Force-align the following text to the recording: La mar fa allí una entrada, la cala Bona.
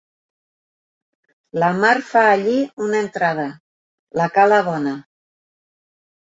La 1.63 1.69
mar 1.83 1.91
fa 2.13 2.25
allí 2.31 2.57
una 2.87 3.03
entrada, 3.03 3.47
la 4.23 4.31
cala 4.41 4.61
Bona. 4.73 4.99